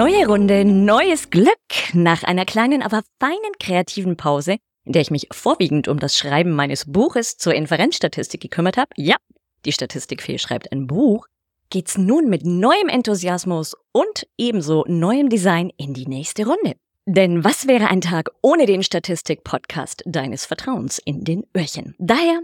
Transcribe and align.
Neue 0.00 0.26
Runde, 0.26 0.64
neues 0.64 1.28
Glück. 1.28 1.58
Nach 1.92 2.22
einer 2.22 2.46
kleinen, 2.46 2.80
aber 2.80 3.02
feinen 3.20 3.52
kreativen 3.60 4.16
Pause, 4.16 4.56
in 4.86 4.94
der 4.94 5.02
ich 5.02 5.10
mich 5.10 5.28
vorwiegend 5.30 5.88
um 5.88 5.98
das 5.98 6.16
Schreiben 6.16 6.52
meines 6.52 6.90
Buches 6.90 7.36
zur 7.36 7.54
Inferenzstatistik 7.54 8.40
gekümmert 8.40 8.78
habe, 8.78 8.88
ja, 8.96 9.16
die 9.66 9.72
Statistikfee 9.72 10.38
schreibt 10.38 10.72
ein 10.72 10.86
Buch, 10.86 11.26
geht's 11.68 11.98
nun 11.98 12.30
mit 12.30 12.46
neuem 12.46 12.88
Enthusiasmus 12.88 13.76
und 13.92 14.26
ebenso 14.38 14.86
neuem 14.88 15.28
Design 15.28 15.70
in 15.76 15.92
die 15.92 16.06
nächste 16.06 16.46
Runde. 16.46 16.76
Denn 17.04 17.44
was 17.44 17.66
wäre 17.66 17.88
ein 17.88 18.00
Tag 18.00 18.30
ohne 18.40 18.64
den 18.64 18.82
Statistik-Podcast 18.82 20.02
deines 20.06 20.46
Vertrauens 20.46 20.98
in 21.04 21.24
den 21.24 21.44
Öhrchen? 21.54 21.94
Daher 21.98 22.40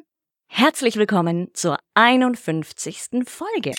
herzlich 0.49 0.97
willkommen 0.97 1.49
zur 1.55 1.79
51. 1.95 3.25
Folge. 3.25 3.73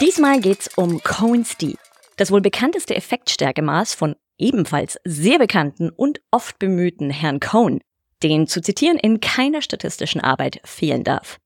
Diesmal 0.00 0.40
geht's 0.40 0.70
um 0.78 1.02
Cohen's 1.02 1.58
D, 1.58 1.76
das 2.16 2.30
wohl 2.30 2.40
bekannteste 2.40 2.96
Effektstärkemaß 2.96 3.92
von 3.92 4.16
ebenfalls 4.38 4.98
sehr 5.04 5.38
bekannten 5.38 5.90
und 5.90 6.22
oft 6.30 6.58
bemühten 6.58 7.10
Herrn 7.10 7.38
Cohen, 7.38 7.80
den 8.22 8.46
zu 8.46 8.62
zitieren 8.62 8.96
in 8.96 9.20
keiner 9.20 9.60
statistischen 9.60 10.22
Arbeit 10.22 10.62
fehlen 10.64 11.04
darf. 11.04 11.38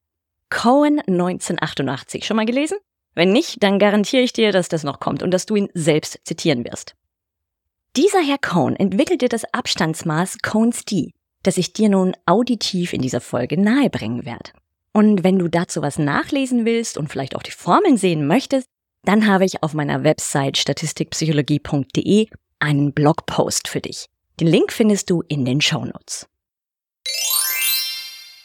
Cohen 0.50 1.00
1988 1.00 2.24
schon 2.24 2.36
mal 2.36 2.46
gelesen? 2.46 2.78
Wenn 3.16 3.32
nicht, 3.32 3.60
dann 3.64 3.80
garantiere 3.80 4.22
ich 4.22 4.32
dir, 4.32 4.52
dass 4.52 4.68
das 4.68 4.84
noch 4.84 5.00
kommt 5.00 5.24
und 5.24 5.32
dass 5.32 5.46
du 5.46 5.56
ihn 5.56 5.68
selbst 5.74 6.20
zitieren 6.22 6.64
wirst. 6.64 6.94
Dieser 7.96 8.20
Herr 8.20 8.38
Cohen 8.38 8.76
entwickelte 8.76 9.28
das 9.28 9.42
Abstandsmaß 9.52 10.38
Cohen's 10.42 10.84
D, 10.84 11.10
das 11.42 11.56
ich 11.56 11.72
dir 11.72 11.88
nun 11.88 12.14
auditiv 12.24 12.92
in 12.92 13.02
dieser 13.02 13.20
Folge 13.20 13.60
nahebringen 13.60 14.24
werde. 14.24 14.52
Und 14.96 15.24
wenn 15.24 15.40
du 15.40 15.48
dazu 15.48 15.82
was 15.82 15.98
nachlesen 15.98 16.64
willst 16.64 16.96
und 16.96 17.08
vielleicht 17.08 17.34
auch 17.34 17.42
die 17.42 17.50
Formeln 17.50 17.96
sehen 17.96 18.28
möchtest, 18.28 18.68
dann 19.02 19.26
habe 19.26 19.44
ich 19.44 19.62
auf 19.62 19.74
meiner 19.74 20.04
Website 20.04 20.56
statistikpsychologie.de 20.56 22.28
einen 22.60 22.92
Blogpost 22.92 23.66
für 23.66 23.80
dich. 23.80 24.06
Den 24.38 24.46
Link 24.46 24.72
findest 24.72 25.10
du 25.10 25.22
in 25.26 25.44
den 25.44 25.60
Shownotes. 25.60 26.28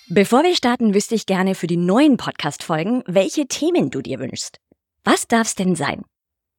Bevor 0.07 0.41
wir 0.41 0.55
starten, 0.55 0.95
wüsste 0.95 1.13
ich 1.13 1.27
gerne 1.27 1.53
für 1.53 1.67
die 1.67 1.77
neuen 1.77 2.17
Podcast-Folgen, 2.17 3.03
welche 3.05 3.45
Themen 3.45 3.91
du 3.91 4.01
dir 4.01 4.19
wünschst. 4.19 4.59
Was 5.03 5.27
darf's 5.27 5.53
denn 5.53 5.75
sein? 5.75 6.01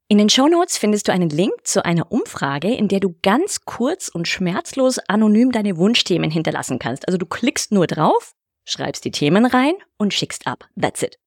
In 0.06 0.18
den 0.18 0.28
Shownotes 0.28 0.78
findest 0.78 1.08
du 1.08 1.12
einen 1.12 1.30
Link 1.30 1.52
zu 1.64 1.84
einer 1.84 2.12
Umfrage, 2.12 2.72
in 2.72 2.86
der 2.86 3.00
du 3.00 3.16
ganz 3.22 3.64
kurz 3.64 4.08
und 4.08 4.28
schmerzlos 4.28 5.00
anonym 5.08 5.50
deine 5.50 5.76
Wunschthemen 5.76 6.30
hinterlassen 6.30 6.78
kannst. 6.78 7.08
Also 7.08 7.18
du 7.18 7.26
klickst 7.26 7.72
nur 7.72 7.88
drauf 7.88 8.34
schreibst 8.70 9.04
die 9.04 9.10
Themen 9.10 9.46
rein 9.46 9.74
und 9.98 10.14
schickst 10.14 10.46
ab. 10.46 10.68
That's 10.80 11.02
it. 11.02 11.18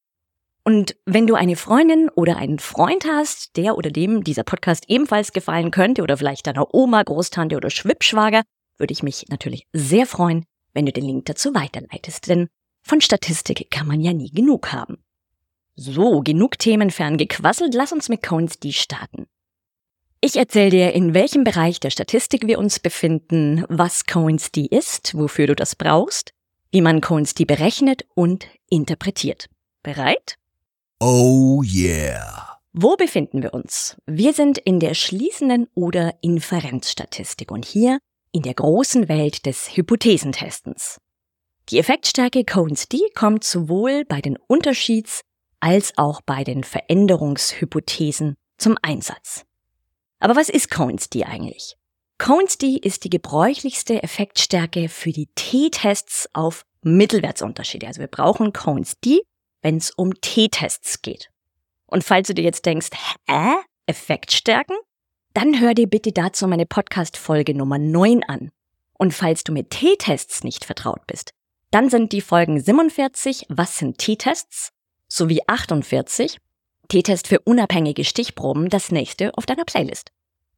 Und 0.66 0.96
wenn 1.06 1.28
du 1.28 1.36
eine 1.36 1.58
Freundin 1.58 2.10
oder 2.10 2.38
einen 2.38 2.60
Freund 2.60 3.06
hast, 3.06 3.58
der 3.58 3.78
oder 3.78 3.92
dem 3.92 4.24
dieser 4.24 4.44
Podcast 4.44 4.86
ebenfalls 4.88 5.34
gefallen 5.34 5.72
könnte 5.72 6.04
oder 6.04 6.18
vielleicht 6.18 6.48
deiner 6.48 6.74
Oma, 6.74 7.04
Großtante 7.04 7.58
oder 7.58 7.70
Schwippschwager, 7.70 8.44
würde 8.78 8.94
ich 8.94 9.04
mich 9.04 9.26
natürlich 9.30 9.68
sehr 9.74 10.06
freuen, 10.06 10.46
wenn 10.74 10.86
du 10.86 10.94
den 10.94 11.06
Link 11.06 11.26
dazu 11.26 11.54
weiterleitest, 11.54 12.30
denn 12.30 12.48
von 12.82 13.02
Statistik 13.02 13.70
kann 13.72 13.88
man 13.88 14.00
ja 14.00 14.14
nie 14.14 14.32
genug 14.32 14.72
haben. 14.72 15.04
So, 15.76 16.22
genug 16.22 16.60
Themen 16.60 16.92
ferngequasselt, 16.92 17.74
lass 17.74 17.92
uns 17.92 18.08
mit 18.08 18.24
Cones 18.24 18.60
D 18.60 18.72
starten. 18.72 19.28
Ich 20.22 20.38
erzähle 20.38 20.70
dir, 20.70 20.94
in 20.94 21.14
welchem 21.14 21.44
Bereich 21.44 21.82
der 21.82 21.90
Statistik 21.90 22.48
wir 22.48 22.58
uns 22.58 22.80
befinden, 22.80 23.66
was 23.68 24.06
Coins 24.06 24.52
D 24.52 24.66
ist, 24.66 25.16
wofür 25.16 25.48
du 25.48 25.56
das 25.56 25.76
brauchst, 25.76 26.32
wie 26.74 26.82
man 26.82 27.02
Coins 27.02 27.36
die 27.36 27.46
berechnet 27.46 28.04
und 28.16 28.48
interpretiert. 28.68 29.48
Bereit? 29.84 30.38
Oh 31.00 31.62
yeah. 31.64 32.58
Wo 32.74 32.96
befinden 32.96 33.44
wir 33.44 33.54
uns? 33.54 33.96
Wir 34.08 34.34
sind 34.34 34.58
in 34.58 34.80
der 34.80 34.96
schließenden 34.96 35.68
oder 35.76 36.16
Inferenzstatistik 36.22 37.52
und 37.52 37.64
hier 37.64 38.00
in 38.32 38.42
der 38.42 38.56
großen 38.56 39.08
Welt 39.08 39.46
des 39.46 39.78
Hypothesentestens. 39.78 41.00
Die 41.70 41.78
Effektstärke 41.78 42.44
Cones 42.44 42.90
D 42.90 43.00
kommt 43.14 43.44
sowohl 43.44 44.04
bei 44.06 44.20
den 44.20 44.38
Unterschieds- 44.38 45.22
als 45.60 45.96
auch 45.96 46.22
bei 46.26 46.44
den 46.44 46.64
Veränderungshypothesen 46.64 48.36
zum 48.58 48.80
Einsatz. 48.82 49.46
Aber 50.20 50.36
was 50.36 50.50
ist 50.50 50.72
Cones 50.72 51.08
D 51.12 51.24
eigentlich? 51.24 51.78
Cones 52.24 52.58
D 52.58 52.78
ist 52.78 53.04
die 53.04 53.10
gebräuchlichste 53.10 54.02
Effektstärke 54.02 54.88
für 54.88 55.12
die 55.12 55.28
T-Tests 55.36 56.30
auf 56.32 56.66
Mittelwertsunterschiede. 56.82 57.86
Also 57.86 58.00
wir 58.00 58.08
brauchen 58.08 58.54
Cones 58.54 58.98
D, 59.04 59.24
wenn 59.62 59.76
es 59.76 59.92
um 59.92 60.14
T-Tests 60.22 61.02
geht. 61.02 61.30
Und 61.86 62.06
falls 62.06 62.30
du 62.30 62.34
dir 62.34 62.46
jetzt 62.46 62.66
denkst, 62.66 62.92
hä? 63.28 63.56
Effektstärken? 63.88 64.78
Dann 65.34 65.60
hör 65.60 65.74
dir 65.74 65.88
bitte 65.88 66.14
dazu 66.14 66.48
meine 66.48 66.66
Podcast-Folge 66.66 67.56
Nummer 67.56 67.78
9 67.78 68.24
an. 68.24 68.52
Und 68.94 69.14
falls 69.14 69.44
du 69.44 69.52
mit 69.52 69.72
T-Tests 69.72 70.46
nicht 70.46 70.64
vertraut 70.64 71.06
bist, 71.06 71.34
dann 71.72 71.90
sind 71.90 72.14
die 72.14 72.22
Folgen 72.22 72.58
47, 72.58 73.48
was 73.50 73.78
sind 73.78 73.98
T-Tests, 73.98 74.70
sowie 75.10 75.42
48, 75.46 76.38
T-Test 76.88 77.28
für 77.28 77.40
unabhängige 77.40 78.06
Stichproben, 78.06 78.70
das 78.70 78.92
nächste 78.92 79.38
auf 79.38 79.46
deiner 79.46 79.66
Playlist. 79.66 80.13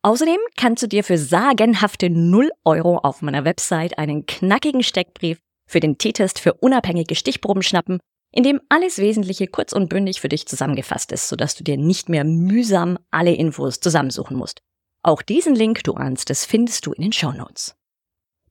Außerdem 0.05 0.37
kannst 0.55 0.83
du 0.83 0.87
dir 0.87 1.03
für 1.03 1.17
sagenhafte 1.17 2.11
0 2.11 2.51
Euro 2.63 2.99
auf 2.99 3.23
meiner 3.23 3.43
Website 3.43 3.97
einen 3.97 4.27
knackigen 4.27 4.83
Steckbrief 4.83 5.39
für 5.67 5.79
den 5.79 5.97
T-Test 5.97 6.37
für 6.37 6.53
unabhängige 6.53 7.15
Stichproben 7.15 7.63
schnappen, 7.63 7.99
in 8.31 8.43
dem 8.43 8.61
alles 8.69 8.99
Wesentliche 8.99 9.47
kurz 9.47 9.73
und 9.73 9.89
bündig 9.89 10.21
für 10.21 10.29
dich 10.29 10.45
zusammengefasst 10.45 11.11
ist, 11.11 11.27
sodass 11.27 11.55
du 11.55 11.63
dir 11.63 11.77
nicht 11.77 12.07
mehr 12.07 12.23
mühsam 12.23 12.99
alle 13.09 13.33
Infos 13.33 13.79
zusammensuchen 13.79 14.37
musst. 14.37 14.59
Auch 15.01 15.23
diesen 15.23 15.55
Link, 15.55 15.83
du 15.83 15.95
ahnst 15.95 16.29
es, 16.29 16.45
findest 16.45 16.85
du 16.85 16.93
in 16.93 17.01
den 17.01 17.11
Show 17.11 17.31
Notes. 17.31 17.73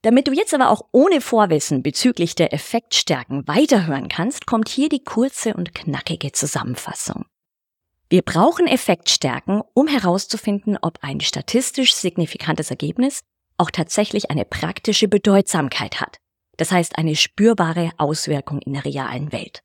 Damit 0.02 0.26
du 0.26 0.32
jetzt 0.32 0.54
aber 0.54 0.70
auch 0.70 0.82
ohne 0.90 1.20
Vorwissen 1.20 1.84
bezüglich 1.84 2.34
der 2.34 2.52
Effektstärken 2.52 3.46
weiterhören 3.46 4.08
kannst, 4.08 4.46
kommt 4.46 4.68
hier 4.68 4.88
die 4.88 5.04
kurze 5.04 5.54
und 5.54 5.72
knackige 5.72 6.32
Zusammenfassung. 6.32 7.26
Wir 8.14 8.22
brauchen 8.22 8.68
Effektstärken, 8.68 9.60
um 9.74 9.88
herauszufinden, 9.88 10.78
ob 10.80 11.00
ein 11.02 11.20
statistisch 11.20 11.96
signifikantes 11.96 12.70
Ergebnis 12.70 13.22
auch 13.58 13.72
tatsächlich 13.72 14.30
eine 14.30 14.44
praktische 14.44 15.08
Bedeutsamkeit 15.08 16.00
hat. 16.00 16.18
Das 16.56 16.70
heißt 16.70 16.96
eine 16.96 17.16
spürbare 17.16 17.90
Auswirkung 17.96 18.60
in 18.60 18.74
der 18.74 18.84
realen 18.84 19.32
Welt. 19.32 19.62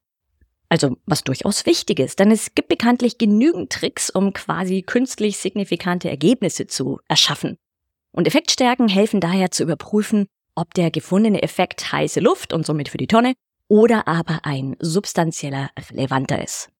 Also 0.68 0.98
was 1.06 1.24
durchaus 1.24 1.68
wichtig 1.68 2.00
ist, 2.00 2.18
denn 2.18 2.32
es 2.32 2.56
gibt 2.56 2.70
bekanntlich 2.70 3.20
genügend 3.20 3.72
Tricks, 3.72 4.10
um 4.10 4.34
quasi 4.34 4.82
künstlich 4.82 5.38
signifikante 5.38 6.10
Ergebnisse 6.10 6.66
zu 6.66 7.00
erschaffen. 7.08 7.56
Und 8.12 8.26
Effektstärken 8.26 8.88
helfen 8.88 9.20
daher 9.20 9.52
zu 9.52 9.62
überprüfen, 9.62 10.26
ob 10.56 10.74
der 10.74 10.90
gefundene 10.90 11.44
Effekt 11.44 11.92
heiße 11.92 12.20
Luft 12.20 12.52
und 12.52 12.66
somit 12.66 12.90
für 12.90 12.98
die 12.98 13.06
Tonne 13.06 13.36
oder 13.68 14.08
aber 14.08 14.40
ein 14.42 14.76
substanzieller 14.80 15.70
relevanter 15.92 16.44
ist. 16.44 16.72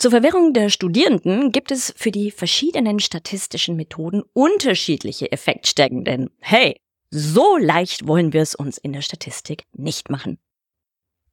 Zur 0.00 0.12
Verwirrung 0.12 0.54
der 0.54 0.70
Studierenden 0.70 1.52
gibt 1.52 1.70
es 1.70 1.92
für 1.94 2.10
die 2.10 2.30
verschiedenen 2.30 3.00
statistischen 3.00 3.76
Methoden 3.76 4.22
unterschiedliche 4.32 5.30
Effektstärken, 5.30 6.06
denn 6.06 6.30
hey, 6.40 6.80
so 7.10 7.58
leicht 7.58 8.06
wollen 8.06 8.32
wir 8.32 8.40
es 8.40 8.54
uns 8.54 8.78
in 8.78 8.94
der 8.94 9.02
Statistik 9.02 9.64
nicht 9.74 10.08
machen. 10.08 10.38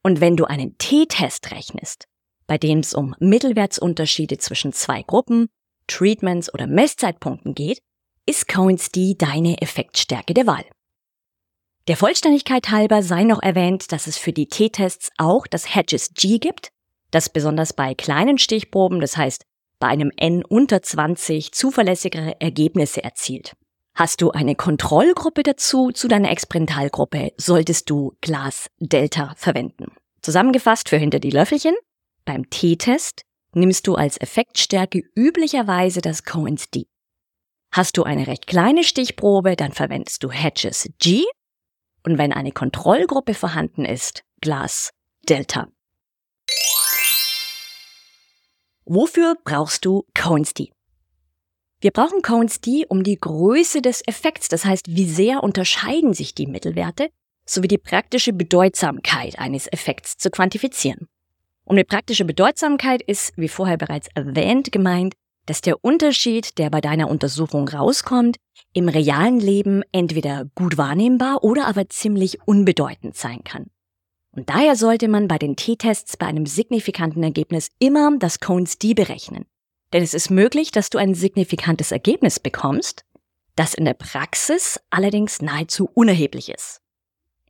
Und 0.04 0.20
wenn 0.20 0.36
du 0.36 0.44
einen 0.44 0.78
T-Test 0.78 1.52
rechnest, 1.52 2.10
bei 2.46 2.58
dem 2.58 2.80
es 2.80 2.94
um 2.94 3.16
Mittelwertsunterschiede 3.20 4.38
zwischen 4.38 4.74
zwei 4.74 5.02
Gruppen, 5.02 5.48
Treatments 5.88 6.54
oder 6.54 6.68
Messzeitpunkten 6.68 7.56
geht, 7.56 7.80
ist 8.26 8.50
Coins 8.50 8.92
D 8.92 9.16
deine 9.18 9.62
Effektstärke 9.62 10.34
der 10.34 10.46
Wahl. 10.46 10.66
Der 11.88 11.96
Vollständigkeit 11.96 12.70
halber 12.70 13.02
sei 13.02 13.24
noch 13.24 13.42
erwähnt, 13.42 13.94
dass 13.94 14.08
es 14.08 14.18
für 14.18 14.34
die 14.34 14.50
T-Tests 14.50 15.10
auch 15.18 15.48
das 15.48 15.74
Hedges 15.74 16.14
G 16.16 16.38
gibt, 16.38 16.74
das 17.12 17.30
besonders 17.30 17.74
bei 17.74 17.94
kleinen 17.94 18.38
Stichproben, 18.38 19.00
das 19.00 19.18
heißt 19.18 19.46
bei 19.80 19.88
einem 19.88 20.12
N 20.16 20.44
unter 20.44 20.82
20, 20.82 21.52
zuverlässigere 21.52 22.40
Ergebnisse 22.42 23.04
erzielt. 23.04 23.56
Hast 23.96 24.22
du 24.22 24.32
eine 24.32 24.56
Kontrollgruppe 24.56 25.44
dazu 25.44 25.92
zu 25.92 26.08
deiner 26.08 26.32
Experimentalgruppe, 26.32 27.34
solltest 27.38 27.90
du 27.90 28.16
Glas 28.22 28.70
Delta 28.80 29.34
verwenden. 29.38 29.92
Zusammengefasst 30.22 30.90
für 30.90 30.98
hinter 30.98 31.20
die 31.20 31.32
Löffelchen. 31.32 31.76
Beim 32.26 32.50
T-Test 32.50 33.24
nimmst 33.54 33.88
du 33.88 33.96
als 33.96 34.20
Effektstärke 34.20 35.02
üblicherweise 35.16 36.02
das 36.02 36.24
Cohen's 36.24 36.70
D. 36.70 36.86
Hast 37.72 37.98
du 37.98 38.04
eine 38.04 38.28
recht 38.28 38.48
kleine 38.48 38.84
Stichprobe, 38.84 39.56
dann 39.56 39.72
verwendest 39.72 40.24
du 40.24 40.32
Hedges 40.32 40.90
G. 41.00 41.24
Und 42.04 42.18
wenn 42.18 42.34
eine 42.34 42.52
Kontrollgruppe 42.52 43.34
vorhanden 43.34 43.86
ist, 43.86 44.24
Glas 44.42 44.92
Delta. 45.28 45.68
Wofür 48.90 49.36
brauchst 49.44 49.84
du 49.84 50.06
Cones 50.18 50.54
D? 50.54 50.72
Wir 51.82 51.92
brauchen 51.92 52.22
Cones 52.22 52.62
D, 52.62 52.86
um 52.88 53.04
die 53.04 53.20
Größe 53.20 53.82
des 53.82 54.02
Effekts, 54.08 54.48
das 54.48 54.64
heißt, 54.64 54.88
wie 54.88 55.10
sehr 55.10 55.44
unterscheiden 55.44 56.14
sich 56.14 56.34
die 56.34 56.48
Mittelwerte, 56.48 57.10
sowie 57.46 57.68
die 57.68 57.78
praktische 57.78 58.32
Bedeutsamkeit 58.32 59.40
eines 59.40 59.68
Effekts 59.68 60.16
zu 60.16 60.30
quantifizieren. 60.30 61.10
Und 61.66 61.76
mit 61.76 61.90
praktischer 61.90 62.24
Bedeutsamkeit 62.24 63.02
ist, 63.02 63.34
wie 63.36 63.50
vorher 63.50 63.76
bereits 63.76 64.08
erwähnt, 64.16 64.72
gemeint, 64.72 65.16
dass 65.48 65.60
der 65.60 65.84
Unterschied, 65.84 66.58
der 66.58 66.70
bei 66.70 66.80
deiner 66.80 67.10
Untersuchung 67.10 67.68
rauskommt, 67.68 68.38
im 68.72 68.88
realen 68.88 69.42
Leben 69.42 69.84
entweder 69.92 70.46
gut 70.56 70.78
wahrnehmbar 70.78 71.44
oder 71.44 71.68
aber 71.68 71.90
ziemlich 71.90 72.40
unbedeutend 72.46 73.18
sein 73.18 73.44
kann. 73.44 73.70
Und 74.38 74.52
daher 74.52 74.76
sollte 74.76 75.08
man 75.08 75.28
bei 75.28 75.40
den 75.40 75.56
T-Tests 75.56 76.16
bei 76.16 76.28
einem 76.28 76.46
signifikanten 76.46 77.24
Ergebnis 77.24 77.72
immer 77.80 78.16
das 78.20 78.40
Cones 78.40 78.78
D 78.78 78.94
berechnen. 78.94 79.46
Denn 79.94 80.04
es 80.04 80.14
ist 80.14 80.30
möglich, 80.30 80.70
dass 80.70 80.92
du 80.92 81.00
ein 81.00 81.16
signifikantes 81.16 81.92
Ergebnis 81.92 82.40
bekommst, 82.40 83.04
das 83.56 83.74
in 83.74 83.86
der 83.86 83.96
Praxis 83.96 84.80
allerdings 84.92 85.42
nahezu 85.42 85.90
unerheblich 85.92 86.50
ist. 86.50 86.82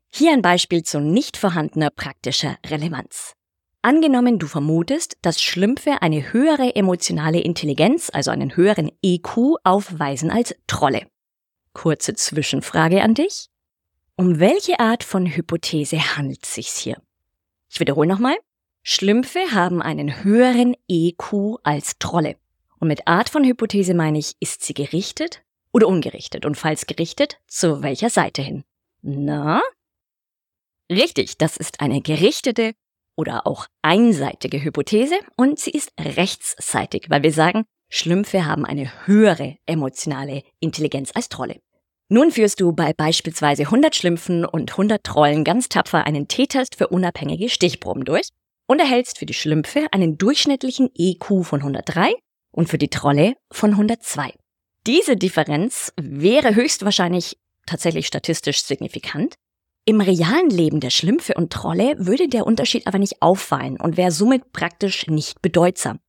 Hier 0.10 0.31
ein 0.31 0.42
Beispiel 0.42 0.84
zu 0.84 1.01
nicht 1.01 1.36
vorhandener 1.36 1.89
praktischer 1.89 2.57
Relevanz. 2.66 3.33
Angenommen, 3.81 4.40
du 4.40 4.48
vermutest, 4.48 5.18
dass 5.22 5.42
Schlümpfe 5.42 6.01
eine 6.01 6.31
höhere 6.31 6.74
emotionale 6.78 7.42
Intelligenz, 7.42 8.10
also 8.13 8.31
einen 8.31 8.56
höheren 8.56 8.94
EQ, 9.04 9.57
aufweisen 9.66 10.31
als 10.31 10.56
Trolle. 10.68 11.01
Kurze 11.74 12.13
Zwischenfrage 12.13 13.01
an 13.01 13.13
dich. 13.13 13.50
Um 14.19 14.40
welche 14.40 14.80
Art 14.80 15.04
von 15.04 15.28
Hypothese 15.28 16.18
handelt 16.18 16.44
es 16.44 16.56
sich 16.56 16.69
hier? 16.69 17.00
Ich 17.69 17.80
wiederhole 17.80 18.08
nochmal. 18.08 18.36
Schlümpfe 18.81 19.52
haben 19.52 19.80
einen 19.80 20.24
höheren 20.24 20.75
EQ 20.88 21.60
als 21.62 22.00
Trolle. 22.00 22.36
Und 22.80 22.88
mit 22.88 23.08
Art 23.08 23.30
von 23.30 23.44
Hypothese 23.44 23.94
meine 23.94 24.18
ich, 24.18 24.34
ist 24.40 24.64
sie 24.64 24.74
gerichtet 24.74 25.44
oder 25.72 25.88
ungerichtet? 25.88 26.48
Und 26.48 26.56
falls 26.56 26.88
gerichtet, 26.88 27.38
zu 27.46 27.84
welcher 27.84 28.10
Seite 28.10 28.42
hin? 28.42 28.64
Na? 29.04 29.62
Richtig, 30.90 31.38
das 31.38 31.56
ist 31.56 31.80
eine 31.80 32.02
gerichtete 32.02 32.74
oder 33.16 33.46
auch 33.46 33.68
einseitige 33.84 34.64
Hypothese 34.64 35.19
und 35.36 35.60
sie 35.60 35.72
ist 35.72 35.92
rechtsseitig, 36.00 37.12
weil 37.12 37.22
wir 37.22 37.34
sagen, 37.34 37.66
Schlümpfe 37.90 38.46
haben 38.46 38.66
eine 38.66 39.06
höhere 39.06 39.58
emotionale 39.68 40.42
Intelligenz 40.60 41.12
als 41.14 41.30
Trolle. 41.30 41.62
Nun 42.09 42.31
führst 42.31 42.62
du 42.62 42.71
bei 42.71 42.94
beispielsweise 42.94 43.63
100 43.63 43.94
Schlümpfen 43.94 44.45
und 44.45 44.71
100 44.71 45.04
Trollen 45.04 45.44
ganz 45.44 45.68
tapfer 45.68 46.06
einen 46.06 46.30
T-Test 46.30 46.75
für 46.75 46.88
unabhängige 46.88 47.50
Stichproben 47.50 48.06
durch 48.06 48.30
und 48.65 48.80
erhältst 48.80 49.18
für 49.18 49.25
die 49.25 49.33
Schlümpfe 49.33 49.88
einen 49.92 50.18
durchschnittlichen 50.18 50.89
EQ 50.95 51.44
von 51.44 51.59
103 51.59 52.13
und 52.51 52.69
für 52.69 52.77
die 52.77 52.89
Trolle 52.89 53.33
von 53.51 53.71
102. 53.71 54.33
Diese 54.86 55.18
Differenz 55.18 55.92
wäre 56.00 56.56
höchstwahrscheinlich 56.56 57.38
tatsächlich 57.65 58.07
statistisch 58.07 58.63
signifikant. 58.63 59.36
Im 59.83 60.00
realen 60.00 60.50
Leben 60.50 60.80
der 60.80 60.92
Schlümpfe 60.92 61.33
und 61.33 61.51
Trolle 61.51 61.95
würde 61.98 62.30
der 62.30 62.45
Unterschied 62.45 62.88
aber 62.88 63.00
nicht 63.00 63.21
auffallen 63.21 63.77
und 63.77 63.98
wäre 63.98 64.12
somit 64.12 64.54
praktisch 64.54 65.07
nicht 65.07 65.42
bedeutsam. 65.42 66.00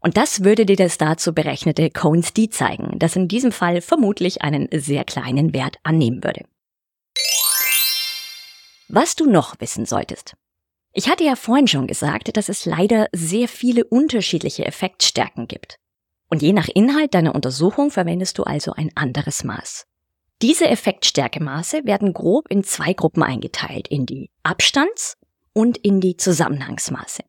Und 0.00 0.16
das 0.16 0.44
würde 0.44 0.64
dir 0.64 0.76
das 0.76 0.98
dazu 0.98 1.34
berechnete 1.34 1.90
Cones 1.90 2.32
D 2.32 2.48
zeigen, 2.48 2.98
das 2.98 3.16
in 3.16 3.28
diesem 3.28 3.52
Fall 3.52 3.80
vermutlich 3.80 4.42
einen 4.42 4.68
sehr 4.72 5.04
kleinen 5.04 5.52
Wert 5.52 5.76
annehmen 5.82 6.24
würde. 6.24 6.44
Was 8.88 9.14
du 9.14 9.30
noch 9.30 9.60
wissen 9.60 9.86
solltest. 9.86 10.34
Ich 10.92 11.08
hatte 11.08 11.22
ja 11.22 11.36
vorhin 11.36 11.68
schon 11.68 11.86
gesagt, 11.86 12.36
dass 12.36 12.48
es 12.48 12.64
leider 12.64 13.06
sehr 13.12 13.46
viele 13.46 13.84
unterschiedliche 13.84 14.64
Effektstärken 14.64 15.46
gibt. 15.46 15.76
Und 16.28 16.42
je 16.42 16.52
nach 16.52 16.68
Inhalt 16.68 17.14
deiner 17.14 17.34
Untersuchung 17.34 17.90
verwendest 17.90 18.38
du 18.38 18.42
also 18.42 18.72
ein 18.72 18.90
anderes 18.96 19.44
Maß. 19.44 19.86
Diese 20.42 20.66
Effektstärkemaße 20.66 21.84
werden 21.84 22.12
grob 22.12 22.48
in 22.48 22.64
zwei 22.64 22.94
Gruppen 22.94 23.22
eingeteilt, 23.22 23.86
in 23.88 24.06
die 24.06 24.30
Abstands- 24.42 25.16
und 25.52 25.76
in 25.78 26.00
die 26.00 26.16
Zusammenhangsmaße. 26.16 27.22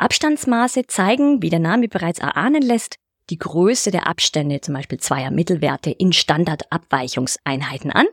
Abstandsmaße 0.00 0.86
zeigen, 0.86 1.42
wie 1.42 1.50
der 1.50 1.58
Name 1.58 1.88
bereits 1.88 2.18
erahnen 2.18 2.62
lässt, 2.62 2.96
die 3.28 3.38
Größe 3.38 3.90
der 3.90 4.06
Abstände, 4.06 4.60
zum 4.60 4.74
Beispiel 4.74 4.98
zweier 4.98 5.30
Mittelwerte 5.30 5.90
in 5.90 6.12
Standardabweichungseinheiten 6.12 7.90
an, 7.90 8.06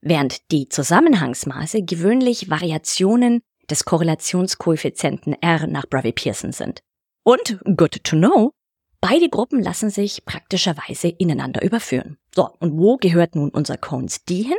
während 0.00 0.50
die 0.50 0.68
Zusammenhangsmaße 0.68 1.82
gewöhnlich 1.82 2.50
Variationen 2.50 3.42
des 3.68 3.84
Korrelationskoeffizienten 3.84 5.34
R 5.42 5.66
nach 5.66 5.86
Bravey-Pearson 5.86 6.52
sind. 6.52 6.82
Und, 7.24 7.58
good 7.76 8.04
to 8.04 8.16
know, 8.16 8.52
beide 9.00 9.28
Gruppen 9.28 9.62
lassen 9.62 9.90
sich 9.90 10.24
praktischerweise 10.24 11.08
ineinander 11.08 11.62
überführen. 11.62 12.18
So, 12.34 12.50
und 12.60 12.78
wo 12.78 12.96
gehört 12.96 13.34
nun 13.34 13.50
unser 13.50 13.76
Cones 13.76 14.24
D 14.24 14.42
hin? 14.42 14.58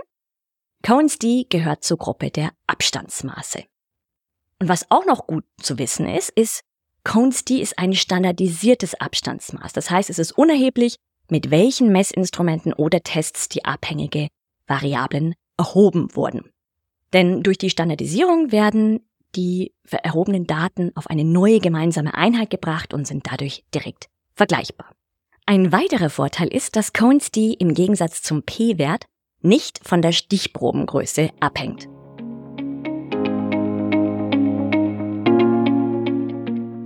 Cones 0.86 1.20
D 1.20 1.46
gehört 1.50 1.84
zur 1.84 1.98
Gruppe 1.98 2.32
der 2.32 2.52
Abstandsmaße. 2.68 3.64
Und 4.60 4.70
was 4.70 4.90
auch 4.90 5.06
noch 5.06 5.28
gut 5.28 5.44
zu 5.62 5.78
wissen 5.78 6.08
ist, 6.08 6.30
ist, 6.30 6.62
Cones 7.04 7.46
D 7.46 7.62
ist 7.62 7.78
ein 7.78 7.94
standardisiertes 7.94 8.96
Abstandsmaß. 8.96 9.74
Das 9.74 9.92
heißt, 9.92 10.10
es 10.10 10.20
ist 10.20 10.32
unerheblich, 10.32 10.96
mit 11.30 11.52
welchen 11.52 11.92
Messinstrumenten 11.92 12.74
oder 12.74 13.02
Tests 13.02 13.50
die 13.50 13.66
abhängige 13.66 14.28
Variablen 14.68 15.36
erhoben 15.58 16.16
wurden. 16.16 16.52
Denn 17.14 17.44
durch 17.44 17.58
die 17.58 17.70
Standardisierung 17.70 18.52
werden 18.52 19.08
die 19.36 19.74
erhobenen 19.90 20.48
Daten 20.48 20.92
auf 20.96 21.08
eine 21.08 21.24
neue 21.24 21.60
gemeinsame 21.60 22.14
Einheit 22.14 22.50
gebracht 22.50 22.94
und 22.94 23.06
sind 23.06 23.28
dadurch 23.30 23.64
direkt 23.74 24.08
vergleichbar. 24.34 24.92
Ein 25.46 25.72
weiterer 25.72 26.10
Vorteil 26.10 26.48
ist, 26.48 26.76
dass 26.76 26.94
Cones 26.94 27.32
D 27.32 27.54
im 27.54 27.74
Gegensatz 27.74 28.22
zum 28.22 28.44
P-Wert 28.44 29.06
nicht 29.42 29.80
von 29.88 30.02
der 30.02 30.12
Stichprobengröße 30.12 31.30
abhängt. 31.40 31.88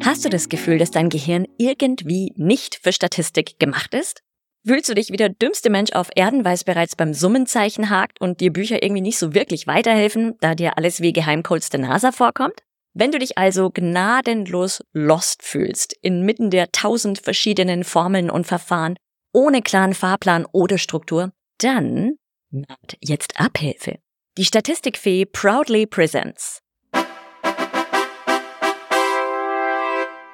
Hast 0.10 0.26
du 0.26 0.30
das 0.30 0.50
Gefühl, 0.50 0.80
dass 0.80 0.90
dein 0.90 1.10
Gehirn 1.10 1.46
irgendwie 1.60 2.34
nicht 2.36 2.80
für 2.82 2.92
Statistik 2.92 3.60
gemacht 3.60 3.94
ist? 3.94 4.24
Fühlst 4.66 4.90
du 4.90 4.96
dich 4.96 5.12
wie 5.12 5.18
der 5.18 5.30
dümmste 5.30 5.70
Mensch 5.70 5.92
auf 5.92 6.10
Erden, 6.16 6.44
weil 6.44 6.56
es 6.56 6.64
bereits 6.64 6.96
beim 6.96 7.14
Summenzeichen 7.14 7.92
hakt 7.92 8.20
und 8.20 8.40
dir 8.40 8.52
Bücher 8.52 8.82
irgendwie 8.82 9.04
nicht 9.04 9.20
so 9.20 9.36
wirklich 9.36 9.68
weiterhelfen, 9.68 10.34
da 10.42 10.56
dir 10.56 10.80
alles 10.80 11.02
wie 11.02 11.14
Geheimcodes 11.14 11.70
der 11.70 11.82
NASA 11.82 12.12
vorkommt? 12.12 12.56
Wenn 12.96 13.12
du 13.12 13.20
dich 13.20 13.38
also 13.38 13.70
gnadenlos 13.70 14.82
lost 14.94 15.44
fühlst, 15.44 15.94
inmitten 16.02 16.50
der 16.50 16.72
tausend 16.72 17.20
verschiedenen 17.20 17.84
Formeln 17.84 18.32
und 18.32 18.48
Verfahren, 18.48 18.96
ohne 19.32 19.62
klaren 19.62 19.94
Fahrplan 19.94 20.48
oder 20.52 20.80
Struktur, 20.80 21.34
dann 21.60 22.16
naht 22.50 22.98
jetzt 23.00 23.40
Abhilfe. 23.40 24.00
Die 24.40 24.46
Statistikfee 24.46 25.28
proudly 25.28 25.86
presents 25.86 26.64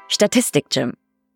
Statistik 0.07 0.69
Gym. 0.69 0.93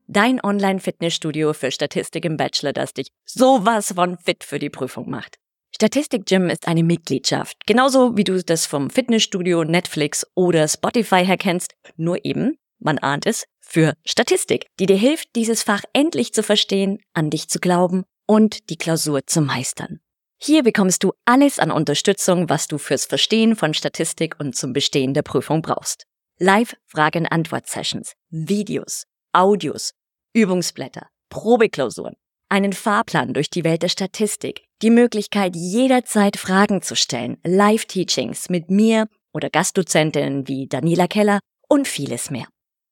Dein 0.08 0.40
Online-Fitnessstudio 0.44 1.54
für 1.54 1.72
Statistik 1.72 2.24
im 2.24 2.38
Bachelor, 2.38 2.72
das 2.72 2.94
dich 2.94 3.08
sowas 3.26 3.94
von 3.96 4.18
fit 4.20 4.44
für 4.44 4.60
die 4.60 4.70
Prüfung 4.70 5.10
macht. 5.10 5.38
Statistik 5.74 6.28
Gym 6.28 6.50
ist 6.50 6.68
eine 6.68 6.84
Mitgliedschaft, 6.84 7.66
genauso 7.66 8.16
wie 8.16 8.24
du 8.24 8.44
das 8.44 8.68
vom 8.68 8.92
Fitnessstudio, 8.92 9.64
Netflix 9.64 10.26
oder 10.36 10.68
Spotify 10.68 11.26
her 11.26 11.38
kennst, 11.38 11.74
nur 11.98 12.24
eben, 12.24 12.58
man 12.78 13.00
ahnt 13.00 13.26
es, 13.26 13.46
für 13.60 13.94
Statistik, 14.06 14.68
die 14.80 14.86
dir 14.86 14.98
hilft, 14.98 15.30
dieses 15.36 15.64
Fach 15.64 15.82
endlich 15.94 16.34
zu 16.34 16.44
verstehen, 16.44 17.00
an 17.14 17.32
dich 17.32 17.50
zu 17.50 17.60
glauben 17.60 18.04
und 18.28 18.70
die 18.70 18.78
Klausur 18.78 19.26
zu 19.26 19.42
meistern. 19.42 20.00
Hier 20.38 20.62
bekommst 20.62 21.04
du 21.04 21.14
alles 21.26 21.58
an 21.58 21.72
Unterstützung, 21.72 22.50
was 22.50 22.68
du 22.68 22.78
fürs 22.78 23.06
Verstehen 23.06 23.56
von 23.56 23.74
Statistik 23.74 24.40
und 24.40 24.56
zum 24.56 24.74
Bestehen 24.74 25.16
der 25.16 25.24
Prüfung 25.24 25.64
brauchst. 25.64 26.06
Live-Fragen-Antwort-Sessions, 26.40 28.14
Videos, 28.30 29.04
Audios, 29.34 29.92
Übungsblätter, 30.34 31.08
Probeklausuren, 31.30 32.16
einen 32.50 32.74
Fahrplan 32.74 33.34
durch 33.34 33.50
die 33.50 33.64
Welt 33.64 33.84
der 33.84 33.90
Statistik, 33.90 34.64
die 34.82 34.90
Möglichkeit 34.90 35.56
jederzeit 35.56 36.38
Fragen 36.38 36.82
zu 36.82 36.96
stellen, 36.96 37.38
Live-Teachings 37.44 38.50
mit 38.50 38.72
mir 38.72 39.08
oder 39.34 39.50
Gastdozentinnen 39.50 40.48
wie 40.48 40.68
Daniela 40.68 41.08
Keller 41.08 41.40
und 41.68 41.88
vieles 41.88 42.32
mehr. 42.32 42.48